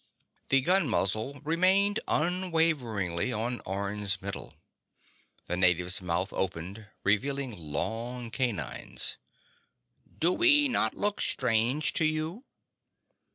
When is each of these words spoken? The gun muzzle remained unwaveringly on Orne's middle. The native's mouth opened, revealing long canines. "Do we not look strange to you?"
The 0.49 0.61
gun 0.61 0.89
muzzle 0.89 1.41
remained 1.43 1.99
unwaveringly 2.07 3.31
on 3.31 3.61
Orne's 3.67 4.19
middle. 4.19 4.55
The 5.45 5.55
native's 5.55 6.01
mouth 6.01 6.33
opened, 6.33 6.87
revealing 7.03 7.51
long 7.55 8.31
canines. 8.31 9.19
"Do 10.17 10.33
we 10.33 10.67
not 10.67 10.95
look 10.95 11.21
strange 11.21 11.93
to 11.93 12.05
you?" 12.05 12.45